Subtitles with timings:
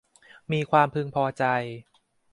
[0.51, 1.43] มีความพึงพอใจ